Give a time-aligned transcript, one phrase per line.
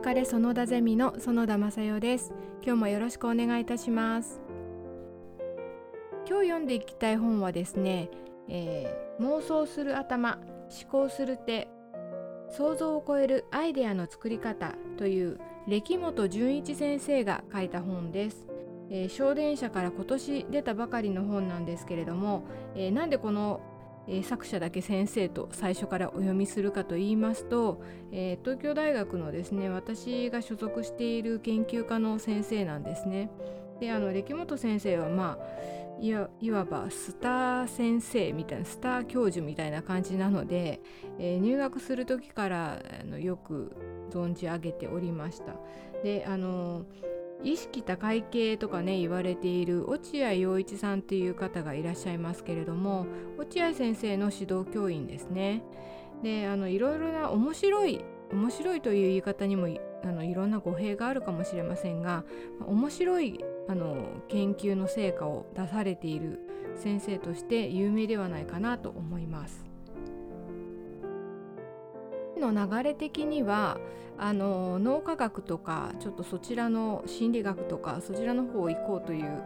[0.00, 2.32] かれ園田ゼミの園田正代です。
[2.62, 4.40] 今日もよろしくお願いいたします。
[6.26, 8.08] 今日読んでいきたい本はですね、
[8.48, 10.38] えー、妄想する頭
[10.70, 11.68] 思考する手
[12.48, 15.38] 想像を超えるアイデアの作り方という
[15.68, 18.46] 歴本純一先生が書いた本です。
[18.88, 23.60] えー、小電車から今年出たばかりの本なんですけれども、えー、なんでこの
[24.06, 27.82] え作者だけ先生と最初からお読みするかと言いますと、
[28.12, 33.30] えー、東京大学のですね私が所属している研究科の先生なんですね。
[33.80, 35.70] であの歴本先生はまあ
[36.02, 40.80] いわばスター先生みたいなスター教授みたいな感じなので、
[41.18, 43.76] えー、入学する時からあのよく
[44.10, 45.56] 存じ上げておりました。
[46.02, 46.84] であの
[47.42, 53.06] 意識高い系とかね言われている落合陽一さんっていう方がいらっしゃいますけれども
[53.38, 55.62] 落合先生の指導教員ですね。
[56.22, 59.68] であのいろいろな面白い面白いという言い方にも
[60.04, 62.24] あのいろんな語弊があるかもしれませんが
[62.66, 66.40] 面白いあの研究の成果を出されている
[66.76, 69.69] 先生として有名ではないかなと思います。
[72.40, 73.78] の流れ的には
[74.18, 79.42] あの脳科学とかちょっとそちらの心理学とかそちらの方行こうという、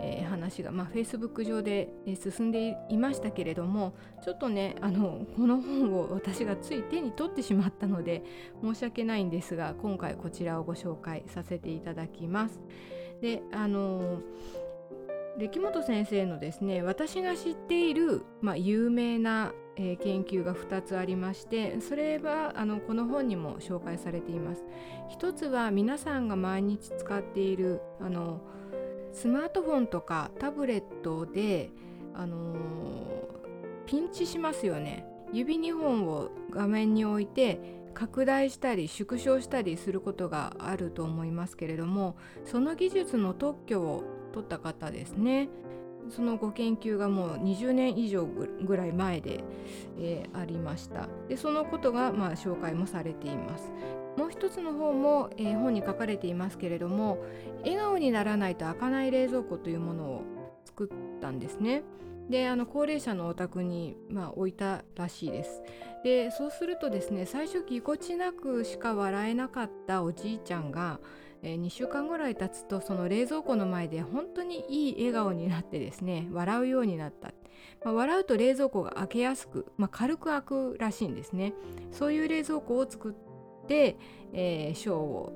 [0.00, 3.94] えー、話が、まあ、Facebook 上で、え進んでいましたけれども
[4.24, 8.24] ちょっとねあのこの本を私がつい手に取ってしまったので
[8.62, 12.60] 申し訳ないんですが今回こちらをご紹介させていただきます。
[13.20, 14.20] であの
[15.38, 24.64] 歴本先生のですね私が知っている、まあ、有名なえー、研究が2つありましてそれはあのこの本にも紹介されています。
[25.08, 28.40] 一つは皆さんが毎日使っているあの
[29.12, 31.70] スマートフォンとかタブレットで、
[32.14, 32.58] あのー、
[33.86, 35.06] ピンチしますよね。
[35.32, 37.60] 指2本を画面に置いて
[37.94, 45.48] 拡大したり縮小したりすることがあると思いますけれどもその技術の特許を取った方ですね。
[46.10, 49.44] そのご研究がもう20年以上ぐらい前で、
[49.98, 51.08] えー、ありました。
[51.28, 53.72] でそのことがまあ紹介もされています。
[54.16, 57.18] もう一つの方も、えー、本に書かれていますけれども
[57.60, 60.22] 笑顔にならないと開かない冷蔵庫というものを
[60.64, 61.82] 作ったんですね。
[62.30, 65.62] であの高齢者のお宅に、まあ、置いたらしいです。
[66.02, 71.00] でそうするとですね最初ぎこちなくしか笑えなかったおじいちゃんが
[71.42, 77.32] えー、2週間ぐらい経つとその冷蔵庫の前で本当にいい笑顔になってですね笑うようになった、
[77.84, 81.52] まあ、笑うと冷蔵庫が開けやすく、まあ、軽く開くらしいんですね。
[81.90, 83.14] そういう冷蔵庫を作っ、
[84.32, 85.34] えー、賞を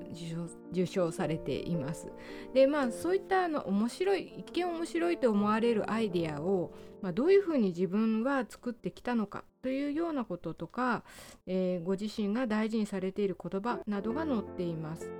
[0.71, 2.07] 受賞されています。
[2.53, 11.03] でまあそういったあの面白い一見面白いと思われるアイデアを、まあ、どういうふうに自分は作ってきたのかというようなこととか、
[11.47, 15.11] えー、ご自身が大事にされている言葉などが載っています。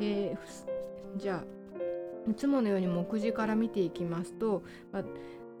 [0.00, 0.36] え、
[1.16, 5.04] じゃあいつものように目次から見ていきますと、まあ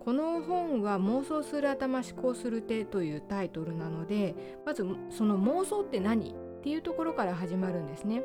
[0.04, 4.34] この本は妄想する頭思考する手というタイトルなので
[4.64, 8.22] まずその妄想って何っていうところから始まるんですね。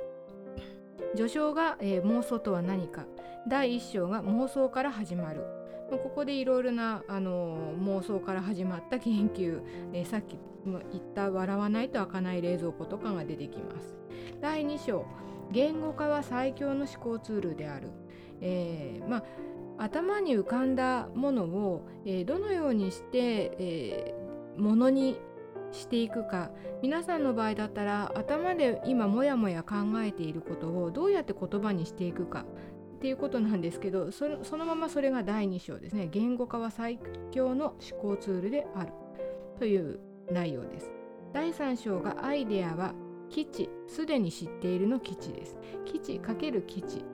[1.15, 3.05] 序章が、えー、妄想とは何か。
[3.47, 5.45] 第1章が妄想から始まる。
[5.89, 9.61] ここでいろいろな、あのー、妄想から始まった研究、
[9.93, 13.95] えー、さっき言った笑わないと開かない冷蔵庫とかが出てきます。
[14.41, 15.05] 第2章。
[15.51, 17.89] 言語化は最強の思考ツールである、
[18.41, 19.23] えー、まあ
[19.77, 24.15] 頭に浮かんだものを、えどのようにして、え
[24.57, 25.19] ものに
[25.75, 26.49] していくか。
[26.81, 32.45] 皆さんの場合だったら頭で今モヤモヤ考えていることをどうやって言葉にしていくか。
[32.95, 34.27] っていうことなんですけどそ
[34.57, 36.07] のままそれが第2章ですね。
[36.11, 36.99] 言語化は最
[37.31, 38.93] 強の思考ツールである。
[39.59, 39.99] という
[40.31, 40.91] 内容です。
[41.33, 42.93] 第3章がアイデアは
[43.29, 43.69] 基地。
[43.87, 45.57] すでに知っているの基地です。
[45.85, 47.05] 基地×基地。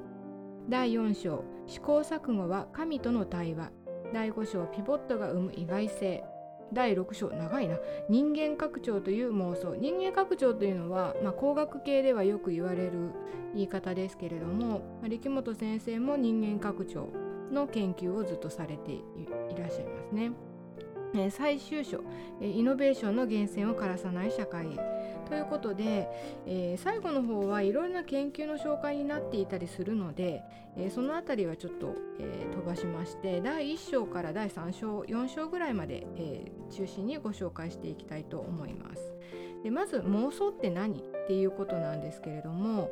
[0.69, 3.71] 第4章試行錯誤は神との対話。
[4.13, 6.23] 第5章ピボットが生む意外性。
[6.73, 7.77] 第6章長いな。
[8.09, 9.75] 人間拡張という妄想。
[9.75, 13.11] 人間拡張というのは、まあ、工学系ではよく言われる
[13.53, 17.09] 言い方ですけれども、まあ、力本先生も人間拡張
[17.51, 19.01] の研究をずっとされてい
[19.57, 20.31] らっしゃいますね。
[21.13, 21.99] え最終章、
[22.39, 24.69] えイノベーションの源泉を枯らさない社会へ。
[25.27, 26.07] ということで、
[26.45, 30.43] えー、最後の方はいろいろな研究の紹介になっていたりするので、
[30.77, 39.13] えー、その辺りはちょっと、えー、飛ばしまして第1章から第3章4章ぐらいまで、え中心にご紹介していきたいと思います。
[39.63, 40.99] でまず妄想って何？
[40.99, 42.89] っていうことなんですけれども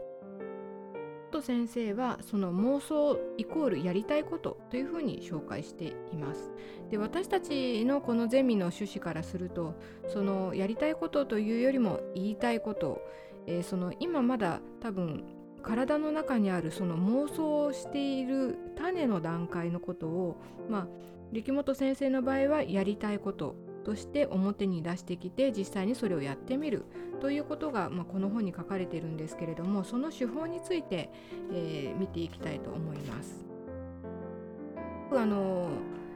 [1.39, 6.51] ト先生はその妄想イコールやりたいことというふうに紹介しています。
[6.91, 9.75] で私たちのこのゼミの趣旨からすると
[10.07, 13.01] そのやりたいことというよりも言いたいこと、
[13.47, 15.23] えー、その今まだ多分
[15.61, 20.87] 体の中にあるその妄想をしている種の段階のことをまあ
[21.31, 23.55] 力本先生の場合はやりたいこと
[23.89, 26.85] として表に出してきて実際にそれをやってみる
[27.21, 31.09] ということが、まあ、この本に書かれているんですけれどもその手法について、
[31.51, 33.47] えー、見ていきたいと思います。
[35.11, 35.69] あの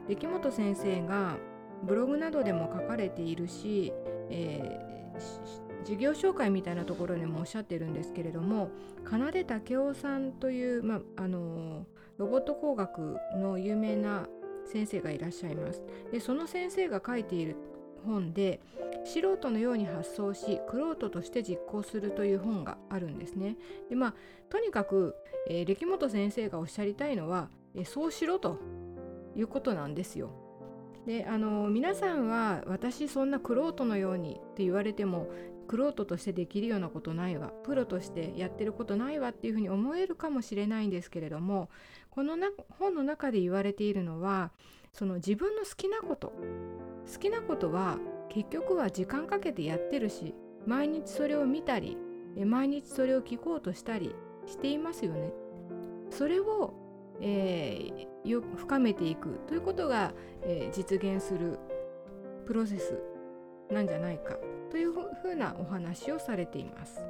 [0.07, 1.37] 力本先生が
[1.83, 3.91] ブログなどでも書かれているし、
[4.29, 8.69] えー、事業紹介みたいなところでもおっしゃってるんですけれども
[9.03, 11.87] 奏武雄さんという、まあ、あの
[12.19, 14.27] ロボット工学の有名な
[14.65, 15.81] 先生がいらっしゃいます。
[16.11, 17.55] でその先生が書いている
[18.05, 18.59] 本で
[19.05, 23.57] 素人のように発想し玄人として実行するという本があるんですね。
[23.89, 24.13] でまあ
[24.49, 25.15] とにかく、
[25.49, 28.59] えー、歴本先生がおっしゃりたいのは、えー、そうしろと
[29.35, 30.29] いうことなんですよ。
[31.05, 35.27] であの皆さんは私そんな玄人のようにって言われても
[35.69, 41.69] 玄人としてできるようなことないわプロとしてやってることないわっていうふうに思えるかもしれないんですけれども
[42.13, 42.35] この
[42.77, 44.51] 本の中で言われているのは
[44.91, 46.31] その自分の好きなこと
[47.11, 47.97] 好きなことは
[48.29, 50.35] 結局は時間かけてやってるし
[50.67, 51.97] 毎日それを見たり
[52.45, 54.15] 毎日それを聞こうとしたり
[54.45, 55.33] していますよね。
[56.11, 56.73] それを、
[57.19, 60.13] えー、深めていくということが、
[60.43, 61.57] えー、実現する
[62.45, 63.01] プロセス
[63.71, 64.35] なんじゃないか
[64.69, 67.03] というふうなお話をされています。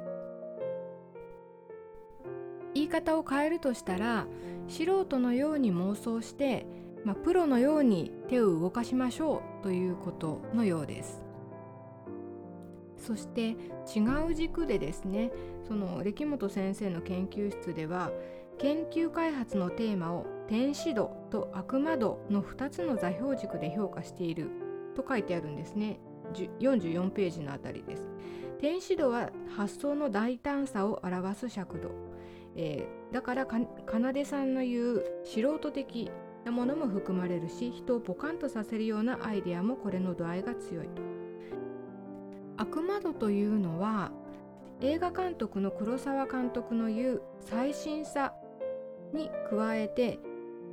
[2.74, 4.26] 言い方を変えるとしたら
[4.68, 6.66] 素人のように妄想して、
[7.04, 11.24] まあ、プロのように手を動かしましょうということのようです。
[12.96, 13.50] そして
[13.94, 14.00] 違
[14.30, 15.30] う軸でですね
[15.68, 18.10] その歴本先生の研究室では
[18.58, 24.50] 研究開発のテーマを天使度と悪魔度の2つの座標軸で評価している
[24.94, 26.00] と書いてあるんですね。
[26.60, 28.08] 44ページのあたりです。
[28.60, 31.90] 天使度は発想の大胆さを表す尺度。
[32.56, 33.60] え、だからか
[34.00, 36.10] なでさんの言う素人的
[36.44, 41.02] なものも含まれるし人をポカンとさせるようなアイデアもこれの度合いが強いと。
[42.56, 44.10] 悪魔度というのは
[44.80, 48.34] 映画監督の黒沢監督の言う最新さ
[49.12, 50.18] に加えて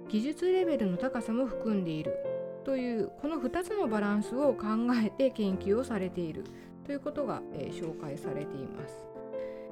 [0.09, 2.15] 技術レベルの高さも含んでいる
[2.63, 4.65] というこの2つのバランスを考
[5.05, 6.43] えて研究をされている
[6.87, 9.10] ということが、えー、紹介されています。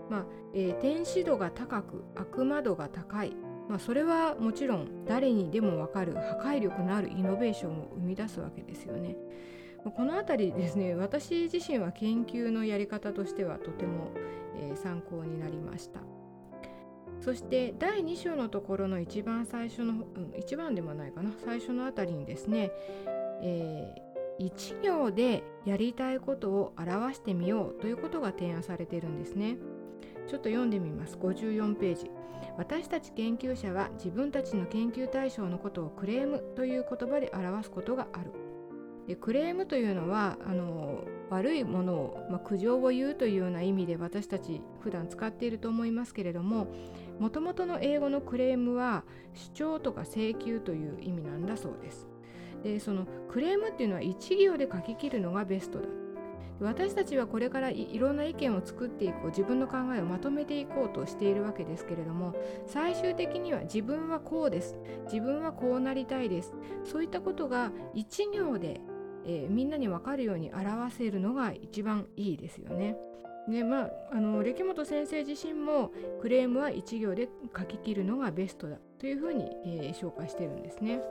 [0.09, 3.35] まあえー、天使度が高く悪魔度が高い、
[3.69, 9.15] まあ、それはもちろん誰にでも分かる破壊力のあるイノベーションを生み出すわけですよね。
[9.83, 14.11] この辺りですね私自身は研究のやり方としてはとても、
[14.57, 16.01] えー、参考になりました
[17.21, 22.71] そして第2章のところの一番最初の、うん、一番でもないかな最初のあたりにですね、
[23.41, 29.57] えー、1行でやりたいことを表してみようということが提案されているんですね。
[30.29, 31.17] ちょっと読んでみます。
[31.17, 32.11] 54ページ。
[32.57, 38.31] 私たち研究者は自分たちの研究対象のことをクレームという言葉で表すことがある。
[39.07, 46.67] でクレームというのはあの悪いものを、まあ、苦情を言うというような意味で私たち普段使っていると思いますけれども
[47.17, 49.03] もともとの英語のクレームは
[49.33, 52.07] 主張とか請求という意味なんだそうです。
[52.63, 55.87] でそのクレームっていうのは1行で書き切るのがベストだ。
[56.61, 62.35] 私たちはこれからいろんな意見を作っていこう自分の考えをまとめていこうとしているわけですけれども
[62.67, 68.81] 最終的には自分はこうです自分はこうなりたいですそういったことが一行で、
[69.25, 72.97] えー、みんなに分かるように表せるのが一番いいですよね。
[73.47, 81.01] でまあ、あの歴本先生自身もクレームは1行で書き切るのがベストだというふうに、えー、紹介してるんですね。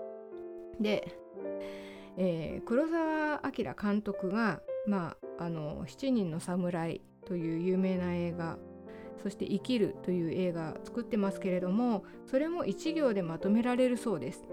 [0.78, 1.18] で、
[2.16, 8.58] えー、黒澤明監督が、まあ、あの7人の侍という有名な映画
[9.22, 14.48] そして生きるという映画作ってますけれどもそれも1行でまとめられるそうです、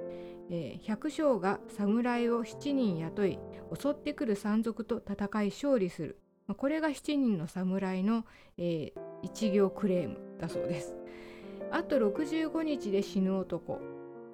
[0.50, 3.40] えー、百姓が侍を7人雇い
[3.80, 6.20] 襲ってくる山賊と戦い勝利する。
[6.58, 8.24] これが7人の侍の、
[8.58, 10.96] えー、1行クレームだそうです。
[11.72, 13.82] あと65日で死ぬ男。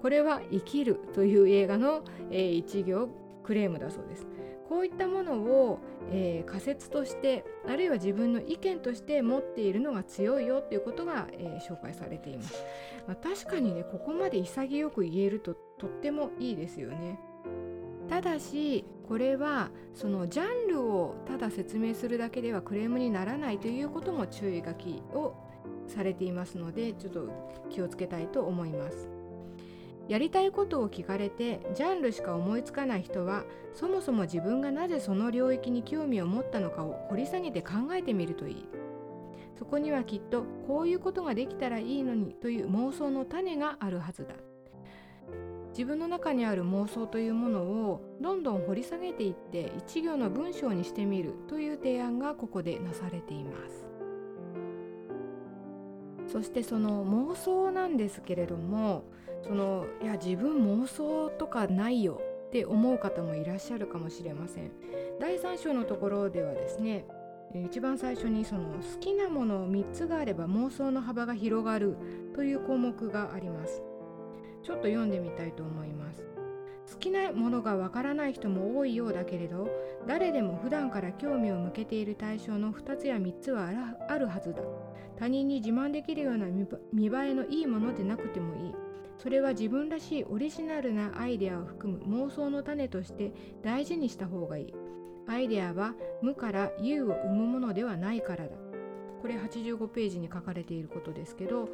[0.00, 3.08] これは生きるという映画の、えー、1行
[3.42, 4.26] クレームだそうです。
[4.68, 5.78] こういったものを、
[6.10, 12.62] えー、仮説としてあるいは自分の意見として持っているのが強いよということが、えー、紹介されています、
[13.06, 17.18] まあ、確かにねここまで潔く言えるととってもいいですよね。
[18.08, 25.34] ただしこれはそのジャンルをただ説明するだけではクレームにならないということも注意書きを
[25.86, 27.28] されていますのでちょっと
[27.70, 29.21] 気をつけたいと思います。
[30.12, 38.68] やりたいことを聞かれてジャンルしか思いつかない人はそもそも自分がなぜその領域に興味を持ったのかを掘り下げて考えてみるといい。
[39.58, 44.34] そこにはきっとこういうことができたらいいのにという妄想の種があるはずだ。
[45.70, 53.86] 自分の中にある妄想というものをどんどん掘り下げていって一行の文章にしてみるという提案がここでなされています。
[56.26, 59.04] そしてその妄想なんですけれども
[59.42, 64.70] そのいや自分妄想とかないよって思う方もいらっしゃるかもしれません。
[65.20, 67.04] 第3章のところではですね
[67.66, 71.96] 一番最初にその好きなもの3つがあれば妄想の幅が広がる
[72.34, 73.82] という項目があります。
[74.62, 76.24] ちょっと読んでみたいと思います。
[76.92, 79.68] 好きなものがわからない人も多いようだけれど
[80.06, 83.70] 誰でも普段から興味を向けている対象の2つや3つは
[84.08, 84.62] あるはずだ。
[85.16, 86.46] 他人に自慢できるような
[86.92, 88.74] 見栄えのいいものでなくてもいい。
[89.22, 94.74] それは自分らしいオリジナルなアイデアを含む妄想の種として大事にした方がいい
[95.28, 98.50] アイデアは無から有を生むものではないからだ
[99.22, 101.68] これ85ページに書かれていることですけど、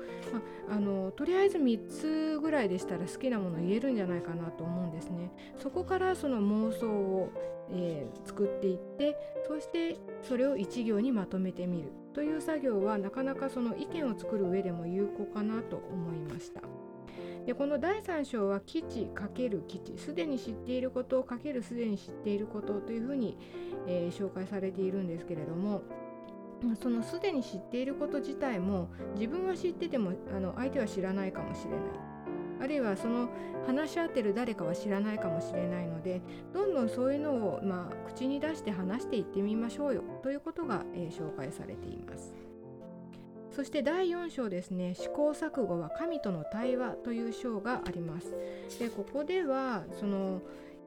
[0.69, 5.33] まあのとりあえず3つぐらいでしたら好きなもの言えるんじゃないかなと思うんですね。
[5.57, 7.33] そこからその妄想を、
[7.71, 16.61] えー、作っていってそしてそれを1行にまとめてみるという作業はなかなかその意見を作る上でも有効かなと思いました。
[17.47, 19.99] でこの第3章は基地×基地。
[19.99, 23.39] すでに知っていることをかけるすでに知っていることというふうに、
[23.87, 25.83] えー、紹介されているんですけれども
[26.83, 31.81] そのすでに知っていること自体も自分は知っててもあの相手は知らないかもしれない。
[32.61, 33.29] あるいはその
[33.67, 36.21] 話し合ってる誰かは知らないかもしれないので
[36.53, 42.48] どんどんそういうのを、まあ、口に出して話していってみましょうよということが、えー、紹介されています。
[43.59, 44.95] そして第4章ですね。
[44.95, 48.33] 試行錯誤は神との対話という章があります。
[48.79, 50.43] でここではその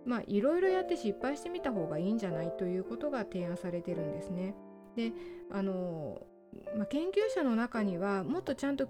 [0.05, 4.55] まあいろいろやって失敗してみた方がいいんじゃないということが提案されてるんですね。
[4.95, 5.11] で
[5.51, 6.21] あの、
[6.77, 8.87] まあ、研究者の中にはもっとちゃんと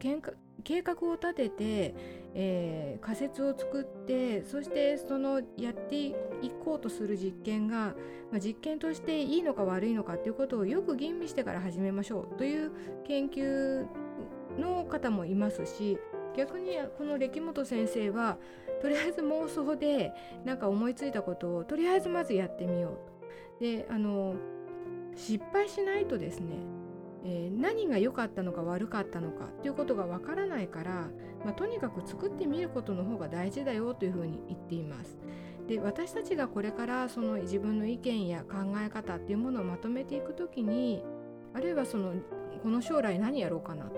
[0.62, 1.96] 計画を立てて、
[2.34, 6.15] えー、仮説を作ってそしてそのやってい
[6.63, 7.96] こうとする実験が、
[8.32, 12.72] まあ、実験としていいのか悪いのかっていうことをよく吟味してから始めましょうという
[13.06, 13.86] 研究
[14.60, 15.98] の方もいますし
[16.36, 18.38] 逆にこの歴本先生は
[18.82, 20.12] とりあえず妄想で
[20.46, 23.12] なんか思いついたことをとりあえずまずやってみようと。
[23.60, 24.36] であの
[25.15, 26.56] 失敗しないとですね、
[27.24, 31.10] えー、何が良かったのか悪かったのかということがわからないから、
[31.46, 35.18] まあ、とにかく作ってみることの方が大事だよというふうに言っています。
[35.68, 41.04] で私たちがこれからその自分の意見や考え方っていうものをまとめていく時に
[41.54, 42.13] あるいはその
[42.63, 43.90] この将来何やろうかな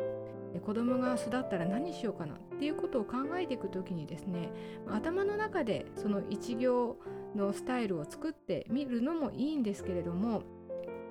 [0.62, 4.51] 子供が巣立ったら何しようかなっていうことを考えていく時にですね
[4.88, 6.98] 頭の中でその一行
[7.36, 10.44] のスタイルを作ってみるのもいいんですけれども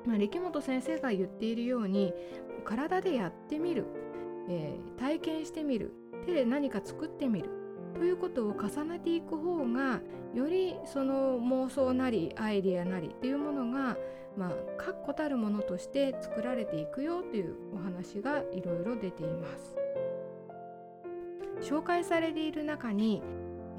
[0.07, 2.13] まあ、力本先生が言っているように
[2.65, 3.87] 体でやってみる、
[4.49, 5.93] えー、体験してみる
[6.27, 7.51] 手で何か作ってみる
[7.95, 10.01] ということを重ねていく方が
[10.35, 13.97] よりその妄想なりアイデアなりっていうものが
[14.37, 19.77] まあ確固たるものとして作られていくよというお話がいろいろ出ています。
[21.61, 23.23] 紹介されている中に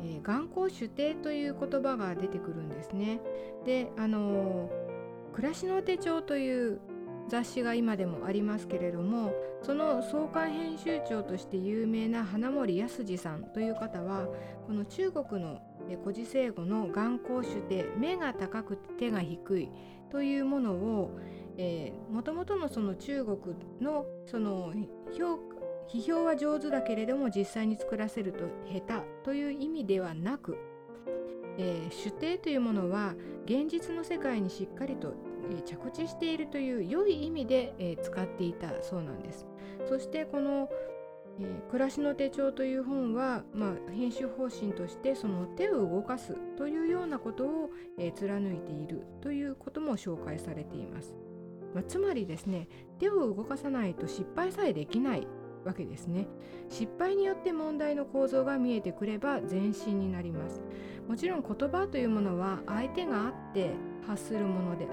[0.03, 3.21] えー、眼光主定という言葉が出てくるんですね。
[3.65, 4.82] であのー
[5.33, 6.79] 暮らしの手帳という
[7.27, 14.27] 雑誌が今でもありますけれどもその創刊編集長として有名な花森康二さんという方は
[14.67, 15.61] この中国の
[16.03, 19.69] 古事成語の眼光主で目が高く手が低い
[20.11, 21.19] というものを
[22.11, 23.37] もともとのその中国
[23.81, 24.73] のその
[25.17, 25.39] 評
[25.89, 30.57] 批評は上手だけれども実際に作らせると下手という意味ではなく
[31.57, 35.13] えー、主体というものは現実の世界にしっかりと、
[35.51, 39.45] えー、着地しているという良い意味で、えー、使っていたそうなんです。
[39.87, 40.69] そしてこの、
[41.39, 51.15] え暮らしの手帳という本は、まあ、編集方針としてその手を動かすというようなことを、え貫いているということも紹介されています、
[51.73, 52.67] まあ、つまりですね
[52.99, 55.27] 手を動かさないと失敗さえできない
[55.65, 56.27] わけですね。
[56.69, 60.61] 失敗によって問題の構造が見えてくれば前進になります。
[61.07, 63.71] もちろん言葉というものは相手があって
[64.07, 64.87] 発するもので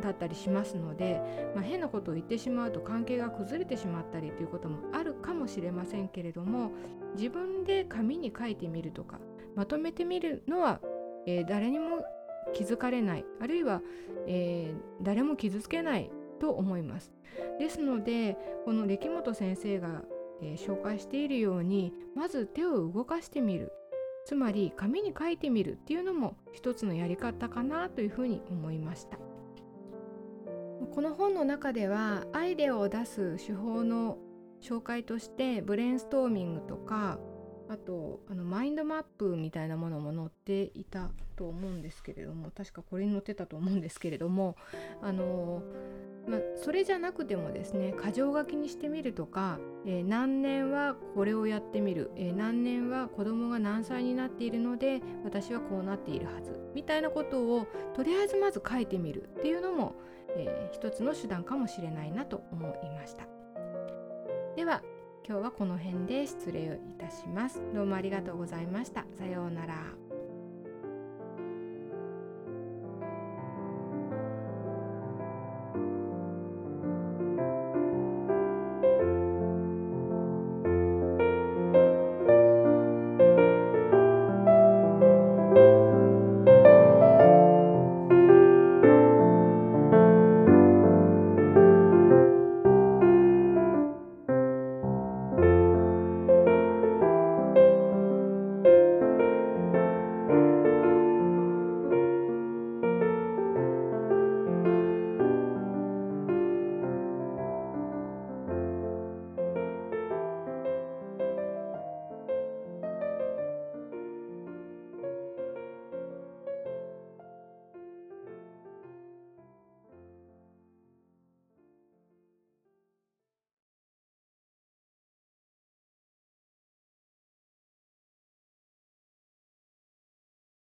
[0.00, 1.20] だったりしますので、
[1.54, 6.72] まあ、変なことを言ってしまうと関係が崩れてしまったりということもあるかもしれませんけれども
[7.14, 9.20] 自分で紙に書いてみるとか
[9.54, 10.80] まとめてみるのは、
[11.26, 12.04] えー、誰にも
[12.54, 13.24] 気づかれない。
[13.40, 13.82] あるいは、
[14.26, 16.10] えー、誰も傷つけない
[16.40, 17.12] と思います。
[17.58, 20.02] ですのでこの歴本先生が、
[20.42, 23.72] えー、紹介しているようにまず手を動かしてみる
[24.24, 29.18] つまり紙に書いてみるっていうのも一つのやり方かなというふうに思いました。
[30.94, 34.18] この本の中ではアイデアを出す手法の
[34.60, 37.18] 紹介としてブレインストーミングとか
[37.72, 44.56] あとあのマインドマップみたいなものも載っていたと思うんですけれども確かこれに載ってたと思うんですけれども
[45.00, 45.62] あの
[46.28, 59.96] ま、それじゃなくてもですね箇条書きにしてみるとか、えー、何年はこれをやってみる、えー、何年は子供が何歳になっているので私はこうなっているはずみたいなことをとりあえずまず書いてみるっていうのも、
[60.36, 63.26] えー、一つの手段かもしれないなと思いました。
[64.54, 64.82] では
[65.24, 67.62] 今日はこの辺で失礼をいたします。
[67.72, 69.04] どうもありがとうございました。
[69.18, 70.11] さようなら。